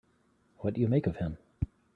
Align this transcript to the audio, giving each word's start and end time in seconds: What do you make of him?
What 0.61 0.73
do 0.73 0.81
you 0.81 0.87
make 0.87 1.05
of 1.05 1.17
him? 1.17 1.37